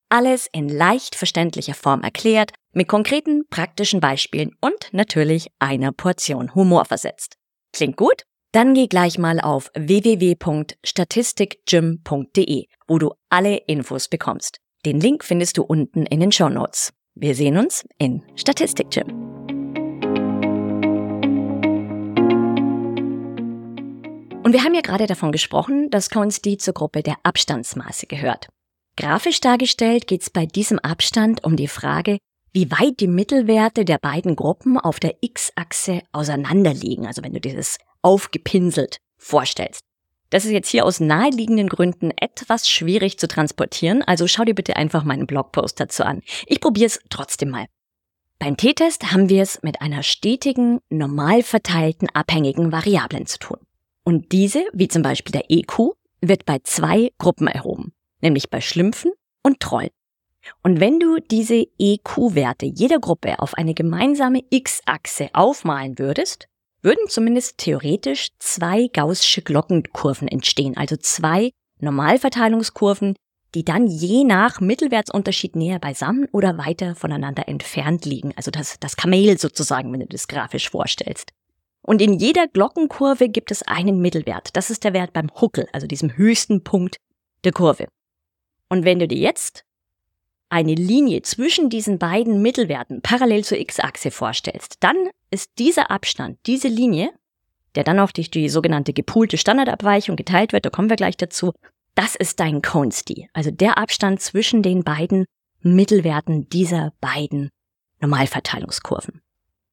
Alles 0.10 0.48
in 0.52 0.70
leicht 0.70 1.16
verständlicher 1.16 1.74
Form 1.74 2.02
erklärt, 2.02 2.52
mit 2.74 2.88
konkreten 2.88 3.48
praktischen 3.50 4.00
Beispielen 4.00 4.56
und 4.62 4.90
natürlich 4.92 5.48
einer 5.60 5.92
Portion 5.92 6.54
Humor 6.54 6.86
versetzt. 6.86 7.36
Klingt 7.74 7.98
gut? 7.98 8.24
Dann 8.52 8.74
geh 8.74 8.88
gleich 8.88 9.18
mal 9.18 9.40
auf 9.40 9.72
www.statistikgym.de, 9.76 12.66
wo 12.88 12.98
du 12.98 13.14
alle 13.30 13.58
Infos 13.68 14.08
bekommst. 14.08 14.58
Den 14.86 15.00
Link 15.00 15.24
findest 15.24 15.58
du 15.58 15.64
unten 15.64 16.06
in 16.06 16.20
den 16.20 16.32
Show 16.32 16.50
Notes. 16.50 16.94
Wir 17.14 17.36
sehen 17.36 17.58
uns 17.58 17.86
in 17.98 18.24
Statistikgym. 18.36 19.08
Und 24.44 24.54
wir 24.54 24.64
haben 24.64 24.76
ja 24.76 24.82
gerade 24.82 25.08
davon 25.08 25.34
gesprochen, 25.34 25.90
dass 25.90 26.10
Cones 26.10 26.42
D 26.42 26.58
zur 26.58 26.74
Gruppe 26.74 27.04
der 27.04 27.18
Abstandsmaße 27.24 28.08
gehört. 28.08 28.48
Grafisch 28.96 29.42
dargestellt 29.42 30.08
geht 30.08 30.22
es 30.22 30.30
bei 30.30 30.46
diesem 30.46 30.80
Abstand 30.80 31.44
um 31.44 31.58
die 31.58 31.68
Frage, 31.68 32.18
wie 32.54 32.72
weit 32.72 33.02
die 33.02 33.08
Mittelwerte 33.08 33.84
der 33.84 33.98
beiden 33.98 34.38
Gruppen 34.38 34.78
auf 34.78 35.02
der 35.02 35.16
X-Achse 35.20 36.02
auseinanderliegen. 36.14 37.06
Also 37.06 37.24
wenn 37.24 37.34
du 37.34 37.42
dieses 37.42 37.78
aufgepinselt 38.02 38.98
vorstellst. 39.18 39.82
Das 40.30 40.44
ist 40.44 40.52
jetzt 40.52 40.70
hier 40.70 40.86
aus 40.86 41.00
naheliegenden 41.00 41.70
Gründen 41.70 42.12
etwas 42.12 42.70
schwierig 42.70 43.18
zu 43.18 43.28
transportieren, 43.28 44.04
also 44.04 44.28
schau 44.28 44.44
dir 44.44 44.56
bitte 44.56 44.76
einfach 44.76 45.04
meinen 45.04 45.26
Blogpost 45.26 45.80
dazu 45.80 46.04
an. 46.04 46.22
Ich 46.46 46.60
probiere 46.60 46.88
es 46.88 47.00
trotzdem 47.10 47.50
mal. 47.50 47.66
Beim 48.40 48.58
T-Test 48.58 49.12
haben 49.12 49.30
wir 49.30 49.42
es 49.42 49.64
mit 49.64 49.82
einer 49.82 50.04
stetigen, 50.04 50.80
normal 50.90 51.44
verteilten 51.44 52.10
abhängigen 52.14 52.72
Variablen 52.72 53.26
zu 53.26 53.40
tun. 53.40 53.58
Und 54.04 54.32
diese, 54.32 54.64
wie 54.74 54.88
zum 54.88 55.02
Beispiel 55.02 55.32
der 55.32 55.50
EQ, 55.50 55.94
wird 56.22 56.46
bei 56.46 56.60
zwei 56.64 57.12
Gruppen 57.18 57.48
erhoben, 57.48 57.94
nämlich 58.22 58.50
bei 58.50 58.62
Schlümpfen 58.62 59.12
und 59.44 59.60
Trollen. 59.60 59.90
Und 60.62 60.80
wenn 60.80 61.00
du 61.00 61.20
diese 61.20 61.66
EQ-Werte 61.80 62.66
jeder 62.66 63.00
Gruppe 63.00 63.40
auf 63.40 63.56
eine 63.56 63.74
gemeinsame 63.74 64.44
X-Achse 64.50 65.30
aufmalen 65.34 65.98
würdest, 65.98 66.48
würden 66.82 67.08
zumindest 67.08 67.58
theoretisch 67.58 68.30
zwei 68.40 68.88
gaußsche 68.88 69.42
Glockenkurven 69.42 70.28
entstehen, 70.28 70.78
also 70.78 70.96
zwei 70.98 71.52
Normalverteilungskurven, 71.80 73.16
die 73.56 73.64
dann 73.64 73.88
je 73.88 74.24
nach 74.24 74.60
Mittelwertsunterschied 74.60 75.56
näher 75.56 75.80
beisammen 75.80 76.28
oder 76.32 76.58
weiter 76.58 76.96
voneinander 76.96 77.48
entfernt 77.48 78.06
liegen. 78.06 78.34
Also 78.36 78.52
das, 78.52 78.80
das 78.80 78.96
Kamel 78.96 79.38
sozusagen, 79.38 79.92
wenn 79.92 80.02
du 80.02 80.08
das 80.08 80.28
grafisch 80.28 80.70
vorstellst. 80.70 81.32
Und 81.82 82.02
in 82.02 82.14
jeder 82.14 82.48
Glockenkurve 82.48 83.30
gibt 83.30 83.50
es 83.50 83.64
einen 83.64 84.02
Mittelwert. 84.02 84.50
Das 84.58 84.70
ist 84.70 84.84
der 84.84 84.94
Wert 84.94 85.14
beim 85.14 85.30
Huckel, 85.40 85.68
also 85.72 85.88
diesem 85.88 86.18
höchsten 86.18 86.64
Punkt 86.64 86.98
der 87.46 87.54
Kurve. 87.54 87.88
Und 88.70 88.84
wenn 88.84 89.00
du 89.00 89.08
dir 89.08 89.18
jetzt 89.18 89.64
eine 90.50 90.76
Linie 90.76 91.22
zwischen 91.24 91.70
diesen 91.70 92.00
beiden 92.00 92.42
Mittelwerten 92.42 93.02
parallel 93.02 93.44
zur 93.44 93.60
x-Achse 93.60 94.12
vorstellst, 94.12 94.78
dann 94.80 94.96
ist 95.30 95.52
dieser 95.60 95.92
Abstand, 95.92 96.40
diese 96.46 96.68
Linie, 96.68 97.12
der 97.76 97.84
dann 97.84 98.00
auch 98.00 98.12
durch 98.12 98.32
die 98.32 98.50
sogenannte 98.50 98.94
gepoolte 98.94 99.38
Standardabweichung 99.38 100.16
geteilt 100.16 100.54
wird, 100.54 100.66
da 100.66 100.70
kommen 100.70 100.90
wir 100.90 100.96
gleich 100.96 101.18
dazu, 101.18 101.54
das 101.96 102.16
ist 102.16 102.40
dein 102.40 102.62
Consti, 102.62 103.28
also 103.34 103.52
der 103.52 103.78
Abstand 103.78 104.22
zwischen 104.22 104.62
den 104.62 104.84
beiden 104.84 105.26
Mittelwerten 105.62 106.48
dieser 106.50 106.94
beiden 107.02 107.50
Normalverteilungskurven. 108.00 109.22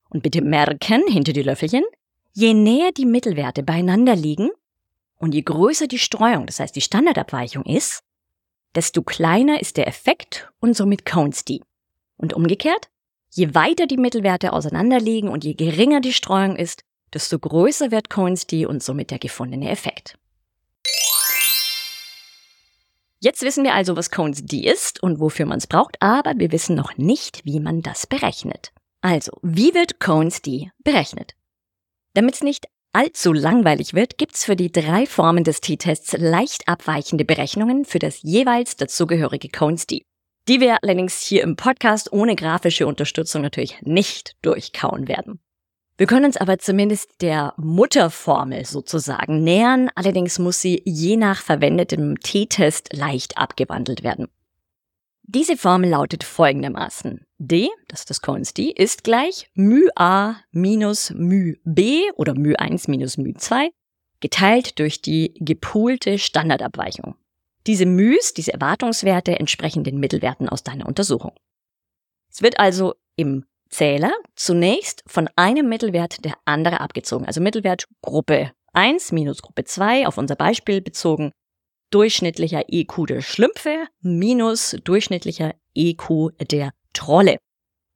Und 0.08 0.22
bitte 0.22 0.42
merken, 0.42 1.02
hinter 1.06 1.32
die 1.32 1.42
Löffelchen, 1.42 1.84
je 2.32 2.54
näher 2.54 2.90
die 2.92 3.06
Mittelwerte 3.06 3.62
beieinander 3.62 4.16
liegen 4.16 4.50
und 5.16 5.34
je 5.34 5.42
größer 5.42 5.86
die 5.86 5.98
Streuung, 5.98 6.46
das 6.46 6.60
heißt 6.60 6.74
die 6.74 6.80
Standardabweichung 6.80 7.64
ist, 7.64 8.02
desto 8.74 9.02
kleiner 9.02 9.60
ist 9.60 9.76
der 9.76 9.86
Effekt 9.86 10.50
und 10.60 10.76
somit 10.76 11.04
counts 11.04 11.44
die. 11.44 11.62
Und 12.16 12.32
umgekehrt, 12.32 12.90
je 13.30 13.54
weiter 13.54 13.86
die 13.86 13.96
Mittelwerte 13.96 14.52
auseinanderliegen 14.52 15.28
und 15.28 15.44
je 15.44 15.54
geringer 15.54 16.00
die 16.00 16.12
Streuung 16.12 16.56
ist, 16.56 16.84
desto 17.12 17.38
größer 17.38 17.90
wird 17.90 18.10
counts 18.10 18.46
die 18.46 18.66
und 18.66 18.82
somit 18.82 19.10
der 19.10 19.18
gefundene 19.18 19.70
Effekt. 19.70 20.18
Jetzt 23.24 23.40
wissen 23.40 23.64
wir 23.64 23.72
also, 23.72 23.96
was 23.96 24.10
Cones 24.10 24.44
D 24.44 24.70
ist 24.70 25.02
und 25.02 25.18
wofür 25.18 25.46
man 25.46 25.56
es 25.56 25.66
braucht, 25.66 25.96
aber 26.02 26.34
wir 26.36 26.52
wissen 26.52 26.76
noch 26.76 26.98
nicht, 26.98 27.42
wie 27.46 27.58
man 27.58 27.80
das 27.80 28.06
berechnet. 28.06 28.70
Also, 29.00 29.38
wie 29.40 29.72
wird 29.72 29.98
Cones 29.98 30.42
D 30.42 30.70
berechnet? 30.80 31.34
Damit 32.12 32.34
es 32.34 32.42
nicht 32.42 32.66
allzu 32.94 33.32
langweilig 33.32 33.94
wird, 33.94 34.18
gibt's 34.18 34.44
für 34.44 34.56
die 34.56 34.72
drei 34.72 35.06
Formen 35.06 35.44
des 35.44 35.60
T-Tests 35.60 36.16
leicht 36.18 36.68
abweichende 36.68 37.24
Berechnungen 37.24 37.84
für 37.84 37.98
das 37.98 38.22
jeweils 38.22 38.76
dazugehörige 38.76 39.48
Cones-D. 39.48 40.04
Die 40.48 40.60
wir 40.60 40.78
allerdings 40.82 41.20
hier 41.20 41.42
im 41.42 41.56
Podcast 41.56 42.12
ohne 42.12 42.36
grafische 42.36 42.86
Unterstützung 42.86 43.42
natürlich 43.42 43.80
nicht 43.82 44.36
durchkauen 44.42 45.08
werden. 45.08 45.40
Wir 45.96 46.06
können 46.06 46.24
uns 46.24 46.36
aber 46.36 46.58
zumindest 46.58 47.22
der 47.22 47.54
Mutterformel 47.56 48.64
sozusagen 48.64 49.44
nähern, 49.44 49.90
allerdings 49.94 50.38
muss 50.38 50.60
sie 50.60 50.82
je 50.84 51.16
nach 51.16 51.40
verwendetem 51.40 52.18
T-Test 52.20 52.92
leicht 52.92 53.38
abgewandelt 53.38 54.02
werden. 54.02 54.28
Diese 55.31 55.57
Formel 55.57 55.91
lautet 55.91 56.23
folgendermaßen. 56.23 57.23
D, 57.37 57.69
das 57.87 57.99
ist 57.99 58.09
das 58.09 58.21
Coens 58.21 58.55
D, 58.55 58.71
ist 58.71 59.03
gleich 59.03 59.47
μ 59.53 59.87
a 59.95 60.37
minus 60.51 61.11
μ 61.11 61.53
b 61.63 62.01
oder 62.15 62.33
μ 62.33 62.55
1 62.57 62.87
minus 62.87 63.19
μ 63.19 63.37
2 63.37 63.69
geteilt 64.21 64.79
durch 64.79 65.03
die 65.03 65.35
gepoolte 65.39 66.17
Standardabweichung. 66.17 67.13
Diese 67.67 67.85
μ's, 67.85 68.33
diese 68.33 68.53
Erwartungswerte 68.53 69.39
entsprechen 69.39 69.83
den 69.83 69.99
Mittelwerten 69.99 70.49
aus 70.49 70.63
deiner 70.63 70.87
Untersuchung. 70.87 71.33
Es 72.31 72.41
wird 72.41 72.59
also 72.59 72.95
im 73.15 73.45
Zähler 73.69 74.13
zunächst 74.35 75.03
von 75.05 75.29
einem 75.35 75.69
Mittelwert 75.69 76.25
der 76.25 76.33
andere 76.45 76.79
abgezogen, 76.81 77.27
also 77.27 77.39
Mittelwert 77.39 77.85
Gruppe 78.01 78.51
1 78.73 79.11
minus 79.11 79.43
Gruppe 79.43 79.63
2 79.63 80.07
auf 80.07 80.17
unser 80.17 80.35
Beispiel 80.35 80.81
bezogen 80.81 81.33
durchschnittlicher 81.90 82.64
EQ 82.68 83.06
der 83.08 83.20
Schlümpfe 83.20 83.86
minus 84.00 84.76
durchschnittlicher 84.84 85.54
EQ 85.74 86.32
der 86.50 86.72
Trolle. 86.92 87.38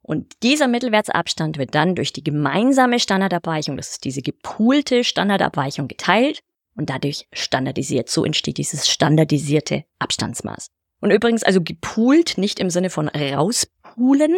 Und 0.01 0.41
dieser 0.41 0.67
Mittelwertsabstand 0.67 1.57
wird 1.57 1.75
dann 1.75 1.95
durch 1.95 2.13
die 2.13 2.23
gemeinsame 2.23 2.99
Standardabweichung, 2.99 3.77
das 3.77 3.91
ist 3.91 4.05
diese 4.05 4.21
gepoolte 4.21 5.03
Standardabweichung, 5.03 5.87
geteilt 5.87 6.39
und 6.75 6.89
dadurch 6.89 7.27
standardisiert. 7.31 8.09
So 8.09 8.25
entsteht 8.25 8.57
dieses 8.57 8.89
standardisierte 8.89 9.83
Abstandsmaß. 9.99 10.69
Und 11.01 11.11
übrigens 11.11 11.43
also 11.43 11.61
gepoolt 11.61 12.37
nicht 12.37 12.59
im 12.59 12.69
Sinne 12.69 12.89
von 12.89 13.07
rauspoolen, 13.07 14.35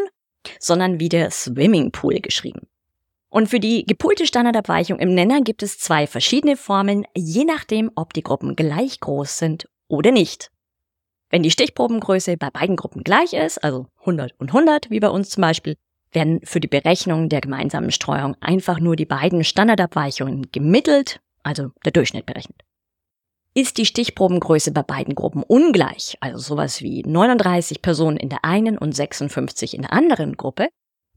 sondern 0.59 0.99
wie 0.99 1.09
der 1.09 1.31
Swimmingpool 1.31 2.19
geschrieben. 2.19 2.67
Und 3.31 3.47
für 3.47 3.61
die 3.61 3.85
gepoolte 3.85 4.27
Standardabweichung 4.27 4.99
im 4.99 5.15
Nenner 5.15 5.41
gibt 5.41 5.63
es 5.63 5.79
zwei 5.79 6.05
verschiedene 6.05 6.57
Formeln, 6.57 7.05
je 7.15 7.45
nachdem, 7.45 7.89
ob 7.95 8.13
die 8.13 8.23
Gruppen 8.23 8.57
gleich 8.57 8.99
groß 8.99 9.37
sind 9.37 9.69
oder 9.87 10.11
nicht. 10.11 10.51
Wenn 11.29 11.41
die 11.41 11.49
Stichprobengröße 11.49 12.35
bei 12.35 12.49
beiden 12.49 12.75
Gruppen 12.75 13.05
gleich 13.05 13.31
ist, 13.31 13.63
also 13.63 13.87
100 14.01 14.37
und 14.37 14.49
100, 14.49 14.89
wie 14.89 14.99
bei 14.99 15.07
uns 15.07 15.29
zum 15.29 15.41
Beispiel, 15.41 15.77
werden 16.11 16.41
für 16.43 16.59
die 16.59 16.67
Berechnung 16.67 17.29
der 17.29 17.39
gemeinsamen 17.39 17.91
Streuung 17.91 18.35
einfach 18.41 18.81
nur 18.81 18.97
die 18.97 19.05
beiden 19.05 19.45
Standardabweichungen 19.45 20.51
gemittelt, 20.51 21.21
also 21.41 21.69
der 21.85 21.93
Durchschnitt 21.93 22.25
berechnet. 22.25 22.59
Ist 23.53 23.77
die 23.77 23.85
Stichprobengröße 23.85 24.73
bei 24.73 24.83
beiden 24.83 25.15
Gruppen 25.15 25.43
ungleich, 25.43 26.17
also 26.19 26.37
sowas 26.37 26.81
wie 26.81 27.03
39 27.03 27.81
Personen 27.81 28.17
in 28.17 28.27
der 28.27 28.43
einen 28.43 28.77
und 28.77 28.93
56 28.93 29.73
in 29.73 29.83
der 29.83 29.93
anderen 29.93 30.35
Gruppe, 30.35 30.67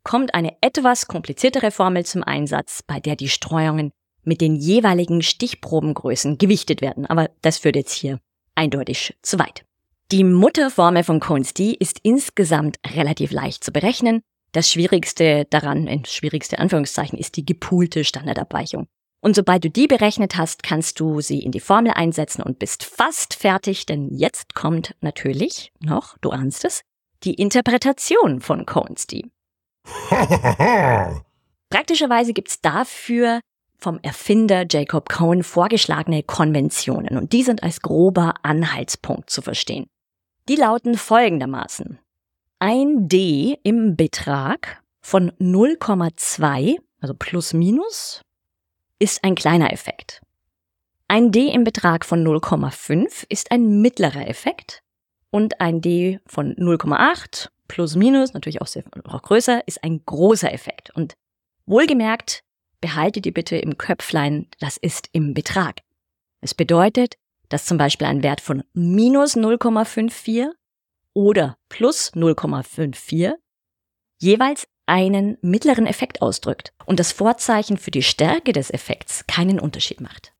kommt 0.05 0.35
eine 0.35 0.57
etwas 0.61 1.09
kompliziertere 1.09 1.71
Formel 1.71 2.07
zum 2.07 2.23
Einsatz, 2.23 2.83
bei 2.87 3.01
der 3.01 3.17
die 3.17 3.29
Streuungen 3.29 3.91
mit 4.23 4.41
den 4.41 4.55
jeweiligen 4.55 5.23
Stichprobengrößen 5.23 6.39
gewichtet 6.39 6.81
werden. 6.81 7.07
Aber 7.07 7.31
das 7.43 7.59
führt 7.59 7.77
jetzt 7.77 7.93
hier 7.93 8.21
eindeutig 8.55 9.17
zu 9.23 9.39
weit. 9.39 9.65
Die 10.13 10.25
Mutterformel 10.25 11.03
von 11.03 11.19
Cones 11.19 11.55
D 11.55 11.73
ist 11.73 11.99
insgesamt 12.03 12.79
relativ 12.87 13.33
leicht 13.33 13.65
zu 13.65 13.73
berechnen. 13.73 14.21
Das 14.53 14.71
Schwierigste 14.71 15.47
daran, 15.51 15.89
in 15.89 16.05
schwierigste 16.05 16.59
Anführungszeichen, 16.59 17.19
ist 17.19 17.37
die 17.37 17.45
gepoolte 17.45 18.05
Standardabweichung. 18.05 18.87
Und 19.21 19.35
sobald 19.35 19.65
du 19.65 19.71
die 19.71 19.87
berechnet 19.87 20.37
hast, 20.37 20.63
kannst 20.63 21.01
du 21.01 21.23
sie 21.23 21.41
in 21.41 21.51
die 21.51 21.61
Formel 21.61 21.93
einsetzen 21.93 22.43
und 22.43 22.59
bist 22.59 22.85
fast 22.85 23.35
fertig, 23.35 23.87
denn 23.87 24.11
jetzt 24.11 24.55
kommt 24.55 24.95
natürlich 25.01 25.73
noch, 25.81 26.19
du 26.19 26.31
ahnst 26.31 26.67
es, 26.67 26.83
die 27.25 27.35
Interpretation 27.35 28.41
von 28.41 28.67
Cones 28.67 29.07
Praktischerweise 31.71 32.33
gibt's 32.33 32.61
dafür 32.61 33.41
vom 33.79 33.99
Erfinder 34.03 34.65
Jacob 34.69 35.09
Cohen 35.09 35.43
vorgeschlagene 35.43 36.23
Konventionen 36.23 37.19
und 37.19 37.33
die 37.33 37.43
sind 37.43 37.63
als 37.63 37.83
grober 37.83 38.35
Anhaltspunkt 38.43 39.29
zu 39.31 39.43
verstehen. 39.43 39.87
Die 40.49 40.57
lauten 40.57 40.97
folgendermaßen. 40.97 41.99
Ein 42.59 43.09
D 43.09 43.59
im 43.63 43.97
Betrag 43.97 44.83
von 45.01 45.33
0,2, 45.33 46.79
also 47.01 47.15
plus 47.15 47.53
minus, 47.53 48.23
ist 48.99 49.23
ein 49.23 49.35
kleiner 49.35 49.73
Effekt. 49.73 50.23
Ein 51.09 51.31
D 51.31 51.49
im 51.49 51.65
Betrag 51.65 52.07
von 52.07 52.27
0,5 52.27 53.27
ist 53.29 53.51
ein 53.51 53.83
mittlerer 53.83 54.27
Effekt 54.27 54.83
und 55.31 55.61
ein 55.61 55.83
D 55.83 56.21
von 56.27 56.55
0,8 56.55 57.49
plus 57.69 57.97
minus, 57.97 58.35
natürlich 58.35 58.61
auch, 58.61 58.67
sehr, 58.67 58.85
auch 59.05 59.23
größer, 59.23 59.67
ist 59.67 59.83
ein 59.85 60.03
großer 60.05 60.53
Effekt. 60.53 60.91
Und 60.95 61.15
wohlgemerkt, 61.67 62.43
behalte 62.81 63.21
die 63.21 63.31
bitte 63.31 63.57
im 63.57 63.79
Köpflein, 63.79 64.47
das 64.61 64.77
ist 64.77 65.09
im 65.13 65.35
Betrag. 65.35 65.81
Es 66.41 66.55
bedeutet, 66.55 67.15
dass 67.49 67.67
zum 67.67 67.79
Beispiel 67.79 68.07
ein 68.07 68.23
Wert 68.23 68.41
von 68.41 68.63
minus 68.75 69.37
0,54 69.37 70.51
oder 71.15 71.57
plus 71.69 72.13
0,54 72.15 73.35
jeweils 74.19 74.67
einen 74.87 75.39
mittleren 75.41 75.87
Effekt 75.87 76.21
ausdrückt 76.21 76.73
und 76.85 77.01
das 77.01 77.13
Vorzeichen 77.13 77.79
für 77.79 77.91
die 77.91 78.03
Stärke 78.03 78.53
des 78.53 78.71
Effekts 78.71 79.27
keinen 79.27 79.59
Unterschied 79.59 80.01
macht. 80.01 80.33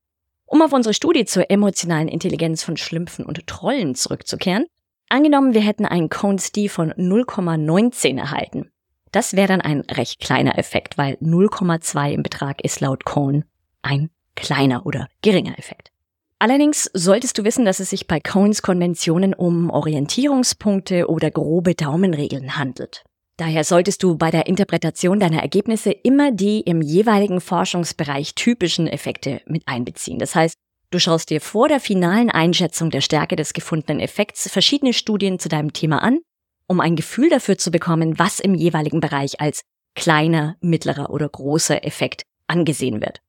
Um 0.45 0.61
auf 0.61 0.73
unsere 0.73 0.93
Studie 0.93 1.25
zur 1.25 1.49
emotionalen 1.49 2.07
Intelligenz 2.07 2.63
von 2.63 2.77
Schlümpfen 2.77 3.25
und 3.25 3.47
Trollen 3.47 3.95
zurückzukehren, 3.95 4.67
angenommen 5.09 5.53
wir 5.53 5.61
hätten 5.61 5.85
einen 5.85 6.09
Cones-D 6.09 6.69
von 6.69 6.91
0,19 6.93 8.17
erhalten. 8.17 8.71
Das 9.11 9.35
wäre 9.35 9.47
dann 9.47 9.61
ein 9.61 9.81
recht 9.81 10.19
kleiner 10.19 10.57
Effekt, 10.57 10.97
weil 10.97 11.15
0,2 11.15 12.11
im 12.11 12.23
Betrag 12.23 12.61
ist 12.63 12.81
laut 12.81 13.05
Cone 13.05 13.45
ein 13.81 14.09
kleiner 14.35 14.85
oder 14.85 15.07
geringer 15.21 15.57
Effekt. 15.57 15.91
Allerdings 16.39 16.89
solltest 16.93 17.37
du 17.37 17.45
wissen, 17.45 17.63
dass 17.63 17.79
es 17.79 17.91
sich 17.91 18.07
bei 18.07 18.19
Cones 18.19 18.61
Konventionen 18.61 19.33
um 19.33 19.69
Orientierungspunkte 19.69 21.09
oder 21.09 21.31
grobe 21.31 21.75
Daumenregeln 21.75 22.57
handelt. 22.57 23.03
Daher 23.37 23.63
solltest 23.63 24.03
du 24.03 24.17
bei 24.17 24.31
der 24.31 24.47
Interpretation 24.47 25.19
deiner 25.19 25.41
Ergebnisse 25.41 25.91
immer 25.91 26.31
die 26.31 26.61
im 26.61 26.81
jeweiligen 26.81 27.41
Forschungsbereich 27.41 28.35
typischen 28.35 28.87
Effekte 28.87 29.41
mit 29.45 29.63
einbeziehen. 29.65 30.19
Das 30.19 30.35
heißt, 30.35 30.55
du 30.95 30.99
schaust 30.99 31.29
dir 31.29 31.41
vor 31.41 31.67
der 31.67 31.81
finalen 31.81 32.31
Einschätzung 32.31 32.89
der 32.89 33.01
Stärke 33.01 33.35
des 33.35 33.51
gefundenen 33.51 33.99
Effekts 33.99 34.49
verschiedene 34.49 34.93
Studien 34.93 35.39
zu 35.39 35.49
deinem 35.49 35.73
Thema 35.73 36.01
an, 36.01 36.19
um 36.67 36.79
ein 36.79 36.95
Gefühl 36.95 37.29
dafür 37.29 37.57
zu 37.57 37.69
bekommen, 37.69 38.17
was 38.17 38.39
im 38.39 38.55
jeweiligen 38.55 39.01
Bereich 39.01 39.41
als 39.41 39.63
kleiner, 39.95 40.55
mittlerer 40.61 41.09
oder 41.09 41.27
großer 41.27 41.83
Effekt 41.83 42.23
angesehen 42.47 43.01
wird. 43.01 43.19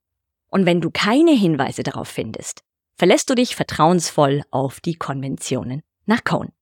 Und 0.49 0.65
wenn 0.65 0.81
du 0.81 0.91
keine 0.93 1.33
Hinweise 1.33 1.83
darauf 1.83 2.07
findest, 2.07 2.61
verlässt 2.97 3.29
du 3.31 3.35
dich 3.35 3.57
vertrauensvoll 3.57 4.43
auf 4.53 4.81
die 4.81 4.95
Konventionen 4.95 5.83
nach 6.07 6.23
Cohn. 6.23 6.53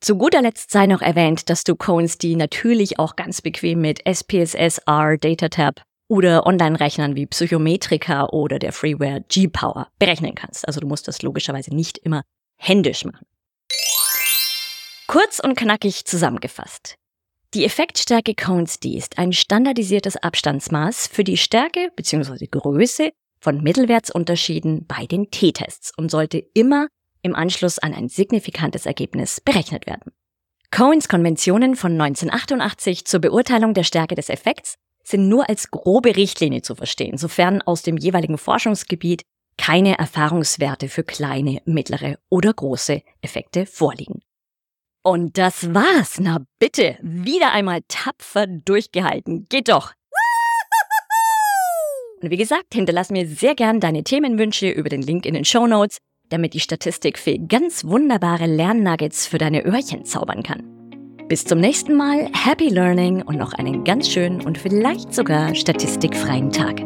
Zu 0.00 0.16
guter 0.16 0.40
Letzt 0.40 0.70
sei 0.70 0.86
noch 0.86 1.02
erwähnt, 1.02 1.50
dass 1.50 1.64
du 1.64 1.76
Cones 1.76 2.16
die 2.16 2.34
natürlich 2.34 2.98
auch 2.98 3.14
ganz 3.14 3.42
bequem 3.42 3.82
mit 3.82 4.00
SPSS, 4.06 4.78
R, 4.86 5.18
DataTab 5.18 5.82
oder 6.10 6.44
Online-Rechnern 6.44 7.14
wie 7.14 7.26
Psychometrika 7.26 8.26
oder 8.26 8.58
der 8.58 8.72
Freeware 8.72 9.24
G-Power 9.28 9.86
berechnen 10.00 10.34
kannst. 10.34 10.66
Also 10.66 10.80
du 10.80 10.88
musst 10.88 11.06
das 11.06 11.22
logischerweise 11.22 11.72
nicht 11.72 11.98
immer 11.98 12.24
händisch 12.58 13.04
machen. 13.04 13.26
Kurz 15.06 15.38
und 15.38 15.56
knackig 15.56 16.04
zusammengefasst. 16.04 16.96
Die 17.54 17.64
Effektstärke 17.64 18.34
Cones 18.34 18.80
D 18.80 18.96
ist 18.96 19.18
ein 19.18 19.32
standardisiertes 19.32 20.16
Abstandsmaß 20.16 21.06
für 21.06 21.24
die 21.24 21.36
Stärke 21.36 21.90
bzw. 21.94 22.46
Größe 22.46 23.10
von 23.40 23.62
Mittelwertsunterschieden 23.62 24.86
bei 24.86 25.06
den 25.06 25.30
T-Tests 25.30 25.92
und 25.96 26.10
sollte 26.10 26.38
immer 26.54 26.88
im 27.22 27.36
Anschluss 27.36 27.78
an 27.78 27.94
ein 27.94 28.08
signifikantes 28.08 28.84
Ergebnis 28.84 29.40
berechnet 29.40 29.86
werden. 29.86 30.12
Cohens 30.72 31.08
Konventionen 31.08 31.76
von 31.76 31.92
1988 32.00 33.04
zur 33.04 33.20
Beurteilung 33.20 33.74
der 33.74 33.84
Stärke 33.84 34.14
des 34.14 34.28
Effekts 34.28 34.76
sind 35.02 35.28
nur 35.28 35.48
als 35.48 35.70
grobe 35.70 36.16
Richtlinie 36.16 36.62
zu 36.62 36.74
verstehen, 36.74 37.16
sofern 37.16 37.62
aus 37.62 37.82
dem 37.82 37.96
jeweiligen 37.96 38.38
Forschungsgebiet 38.38 39.22
keine 39.58 39.98
Erfahrungswerte 39.98 40.88
für 40.88 41.04
kleine, 41.04 41.60
mittlere 41.64 42.18
oder 42.28 42.52
große 42.52 43.02
Effekte 43.20 43.66
vorliegen. 43.66 44.20
Und 45.02 45.38
das 45.38 45.74
war's. 45.74 46.18
Na 46.20 46.44
bitte, 46.58 46.98
wieder 47.02 47.52
einmal 47.52 47.80
tapfer 47.88 48.46
durchgehalten. 48.46 49.46
Geht 49.48 49.68
doch. 49.68 49.92
Und 52.22 52.30
wie 52.30 52.36
gesagt, 52.36 52.74
hinterlass 52.74 53.10
mir 53.10 53.26
sehr 53.26 53.54
gern 53.54 53.80
deine 53.80 54.04
Themenwünsche 54.04 54.68
über 54.68 54.90
den 54.90 55.00
Link 55.00 55.24
in 55.24 55.34
den 55.34 55.46
Show 55.46 55.66
Notes 55.66 55.98
damit 56.30 56.54
die 56.54 56.60
Statistikfee 56.60 57.38
ganz 57.38 57.84
wunderbare 57.84 58.46
Lernnuggets 58.46 59.26
für 59.26 59.38
deine 59.38 59.64
Öhrchen 59.64 60.04
zaubern 60.04 60.42
kann. 60.42 60.79
Bis 61.30 61.44
zum 61.44 61.60
nächsten 61.60 61.96
Mal, 61.96 62.28
happy 62.32 62.70
learning 62.70 63.22
und 63.22 63.38
noch 63.38 63.52
einen 63.52 63.84
ganz 63.84 64.08
schönen 64.08 64.40
und 64.40 64.58
vielleicht 64.58 65.14
sogar 65.14 65.54
statistikfreien 65.54 66.50
Tag. 66.50 66.80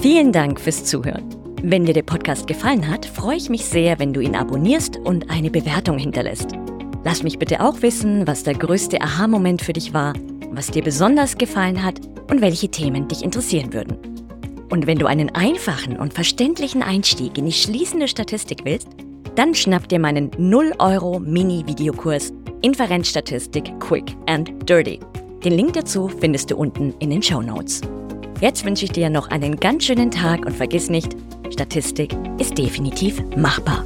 Vielen 0.00 0.30
Dank 0.30 0.60
fürs 0.60 0.84
Zuhören. 0.84 1.24
Wenn 1.60 1.86
dir 1.86 1.92
der 1.92 2.04
Podcast 2.04 2.46
gefallen 2.46 2.88
hat, 2.88 3.04
freue 3.04 3.36
ich 3.36 3.50
mich 3.50 3.64
sehr, 3.64 3.98
wenn 3.98 4.12
du 4.12 4.20
ihn 4.20 4.36
abonnierst 4.36 4.98
und 4.98 5.28
eine 5.28 5.50
Bewertung 5.50 5.98
hinterlässt. 5.98 6.52
Lass 7.02 7.24
mich 7.24 7.36
bitte 7.36 7.62
auch 7.62 7.82
wissen, 7.82 8.28
was 8.28 8.44
der 8.44 8.54
größte 8.54 9.00
Aha-Moment 9.00 9.60
für 9.60 9.72
dich 9.72 9.92
war, 9.92 10.14
was 10.52 10.68
dir 10.68 10.84
besonders 10.84 11.36
gefallen 11.36 11.82
hat 11.82 12.00
und 12.30 12.42
welche 12.42 12.68
Themen 12.68 13.08
dich 13.08 13.24
interessieren 13.24 13.72
würden. 13.72 13.96
Und 14.70 14.86
wenn 14.86 14.98
du 14.98 15.06
einen 15.06 15.30
einfachen 15.34 15.98
und 15.98 16.14
verständlichen 16.14 16.84
Einstieg 16.84 17.36
in 17.36 17.46
die 17.46 17.52
schließende 17.52 18.06
Statistik 18.06 18.60
willst, 18.62 18.86
dann 19.40 19.54
schnapp 19.54 19.88
dir 19.88 19.98
meinen 19.98 20.30
0 20.36 20.74
Euro 20.80 21.18
Mini-Videokurs 21.18 22.30
Inferenzstatistik 22.60 23.72
Quick 23.80 24.14
and 24.26 24.68
Dirty. 24.68 25.00
Den 25.42 25.54
Link 25.54 25.72
dazu 25.72 26.08
findest 26.08 26.50
du 26.50 26.58
unten 26.58 26.92
in 26.98 27.08
den 27.08 27.22
Show 27.22 27.40
Notes. 27.40 27.80
Jetzt 28.42 28.66
wünsche 28.66 28.84
ich 28.84 28.92
dir 28.92 29.08
noch 29.08 29.28
einen 29.28 29.56
ganz 29.56 29.84
schönen 29.84 30.10
Tag 30.10 30.44
und 30.44 30.52
vergiss 30.52 30.90
nicht, 30.90 31.16
Statistik 31.50 32.14
ist 32.38 32.58
definitiv 32.58 33.22
machbar. 33.34 33.82